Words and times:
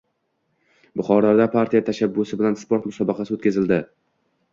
Buxoroda 1.01 1.45
partiya 1.55 1.81
tashabbusi 1.89 2.39
bilan 2.39 2.57
sport 2.63 2.89
musobaqasi 2.93 3.37
o‘tkazildi 3.37 3.79